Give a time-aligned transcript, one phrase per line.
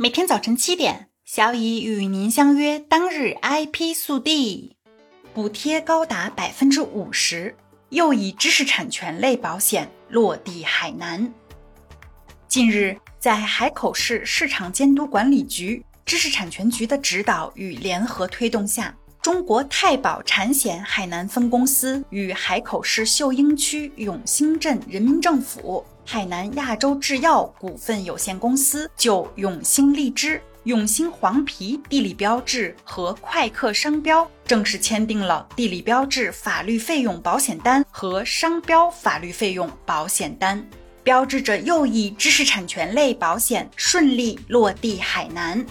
[0.00, 2.78] 每天早晨七点，小乙与您相约。
[2.78, 4.76] 当日 IP 速递
[5.34, 7.56] 补贴高达百分之五十，
[7.88, 11.34] 又以知识产权类保险落地海南。
[12.46, 25.84] 近日，在海口市市场监督管理局知识产权局的指导与联合推动下，中国太保产险海南分公司与海口市秀英区永兴镇人民政府。
[26.04, 40.64] 海南亚洲制药股份有限公司就永兴荔枝、永兴黄皮地理标志和快客商标正式签订了地理标志法律费用保险单和商标法律费用保险单，
[41.02, 45.66] 标志着又一知识产权类保险顺利落地海南。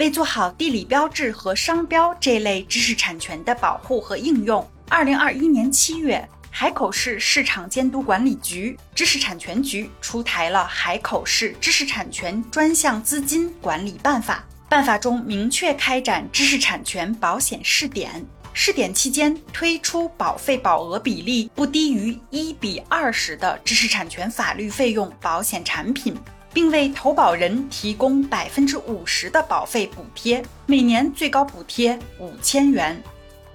[0.00, 6.26] 为做好地理标志和商标这类知识产权的保护和应用，二零二一年七月。
[6.50, 26.16] 海口市市场监督管理局知识产权局出台了《海口市知识产权专项资金管理办法》，办法中明确开展知识产权保险试点，试点期间推出保费保额比例不低于一比二十的知识产权法律费用保险产品，
[26.52, 33.02] 并为投保人提供百分之五十的保费补贴，每年最高补贴五千元。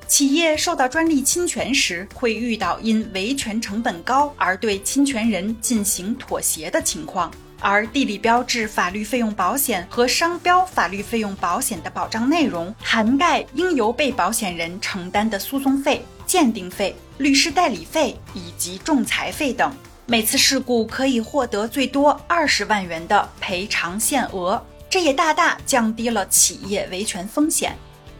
[0.08, 7.32] 企业受到专利侵权时，会遇到因维权成本高而对侵权人进行妥协的情况。
[7.60, 19.76] 而地理标志法律费用保险和商标法律费用保险的保障内容，涵盖应由被保险人承担的诉讼费、鉴定费、律师代理费以及仲裁费等。
[20.08, 27.76] 每次事故可以获得最多二十万元的赔偿限额，这也大大降低了企业维权风险。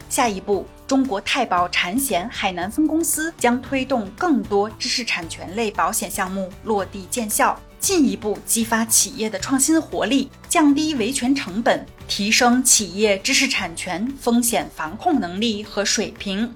[0.08, 0.66] 下一步。
[0.86, 16.54] 中国太保产险海南分公司将推动更多知识产权类保险项目落地见效，进一步激发企业的创新活力，降低维权成本，提升企业知识产权风险防控能力和水平。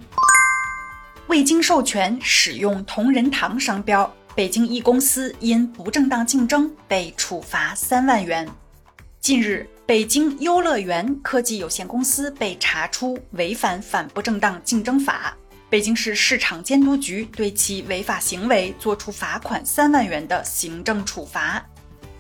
[1.27, 8.49] 未经授权使用同仁堂商标，北京一公司因不正当竞争被处罚三万元。
[9.21, 9.69] 近日。
[9.87, 15.37] 北京优乐园科技有限公司被查出违反反不正当竞争法，
[15.69, 21.61] 北京市市场监督局对其违法行为作出罚款三万元的行政处罚。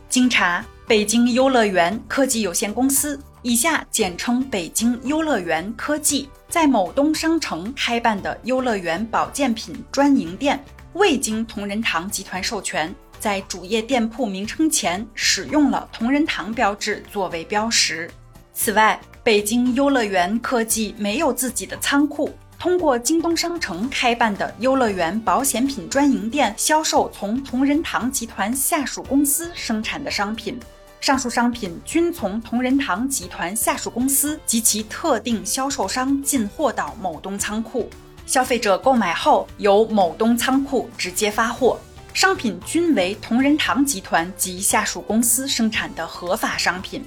[0.08, 10.60] 经查，北京优乐园科技有限公司（以下简称北京优乐园科技）在某东商城开办的优乐园保健品专营店，
[10.94, 12.94] 未经同仁堂集团授权。
[13.18, 18.10] 在主页店铺名称前使用了同仁堂标志作为标识。
[18.54, 30.58] 此外，北京优乐园科技没有自己的仓库，通过京东商城开办的优乐园保险品专营店销售从同仁堂集团下属公司生产的商品。
[30.98, 37.90] 上述商品均从同仁堂集团下属公司及其特定销售商进货到某东仓库，
[38.26, 41.78] 消费者购买后由某东仓库直接发货。
[42.12, 47.04] 商品均为同仁堂集团及下属公司生产的合法商品。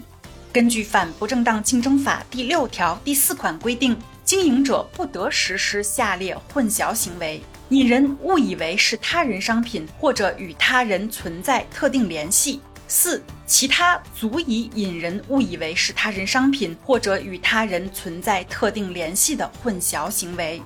[0.51, 20.61] 根据《反不正当竞争法》第六条第四款规定，经营者不得实施下列混淆行为：引人误以为是他人商品，或者与他人存在特定联系；四、其他足以引人误以为是他人商品，或者与他人存在特定联系的混淆行为。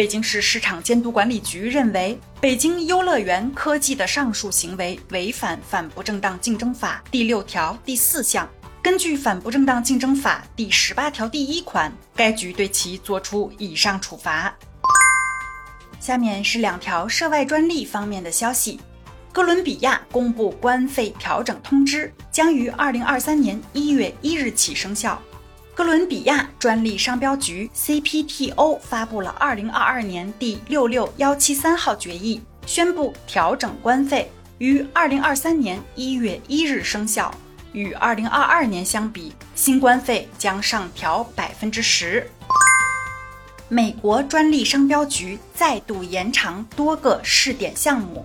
[0.00, 8.48] 北京市市场监督管理局认为，北京优乐园科技的上述行为违反《反不正当竞争法》第六条第四项。
[8.80, 14.50] 根据《反不正当竞争法》第十八条第一款，该局对其作出以上处罚。
[16.00, 18.80] 下面是两条涉外专利方面的消息：
[19.30, 25.20] 哥伦比亚公布关费调整通知，将于二零二三年一月一日起生效。
[25.74, 37.32] 哥伦比亚专利商标局 CPTO 发布了2022年第六六幺七三号决议，宣布调整关费，于2023年1月1日生效。
[37.72, 42.28] 与2022年相比，新关费将上调百分之十。
[43.68, 48.24] 美国专利商标局再度延长多个试点项目。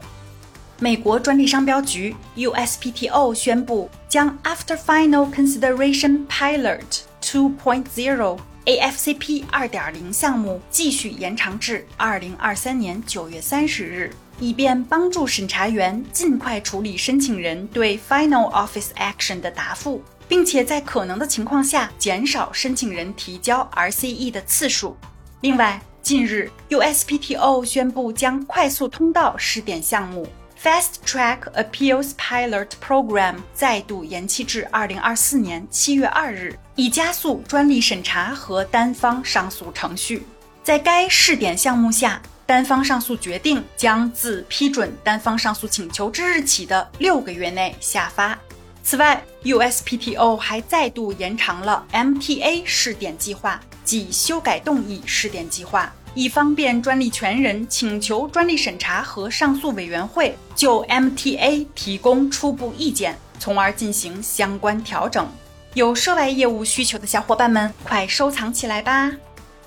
[0.79, 24.29] 美国专利商标局 USPTO 宣布将 After Final Consideration Pilot 2.0 AFCP 2.0项目继续延长至2023年9月30日，以便帮助审查员尽快处理申请人对 Final Office Action 的答复，并且在可能的情况下减少申请人提交 RCE
[24.29, 24.95] 的次数。
[25.41, 30.27] 另外，近日 USPTO 宣布将快速通道试点项目。
[30.61, 40.25] Fast Track Appeals Pilot Program 再度延期至二零二四年七月二日，以加速专利审查和单方上诉程序。
[40.63, 48.37] 在该试点项目下，单方上诉决定将自批准单方上诉请求之日起的六个月内下发。
[48.81, 55.93] 此外，USPTO 还再度延长了 MTA 试点计划即修改动议试点计划。
[56.15, 65.27] 以方便专利权人请求专利审查和上诉委员会就 MTA 提供初步意见，从而进行相关调整。
[65.73, 69.11] 有涉外业务需求的小伙伴们，快收藏起来吧！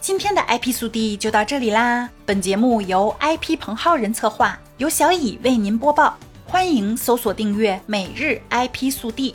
[0.01, 2.09] 今天的 IP 速递就到这里啦。
[2.25, 6.17] 本节目由 IP 彭浩人策划，由小乙为您播报。
[6.47, 9.35] 欢迎搜索订阅每日 IP 速递。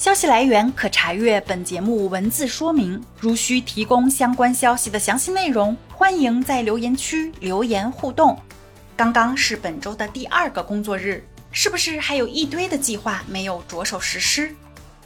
[0.00, 2.98] 消息来源可查阅本节目文字说明。
[3.18, 8.34] 如需提供相关消息的详细内容，欢迎在留言区留言互动。
[8.96, 14.56] 刚刚是本周的第二个工作日，是不是还有一堆的计划没有着手实施？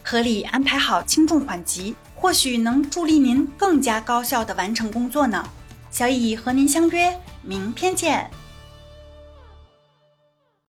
[0.04, 5.44] 合理安排好轻重缓急，或许能助力您更加高效的完成工作呢。
[5.90, 7.12] 小乙和您相约
[7.42, 8.30] 明天见。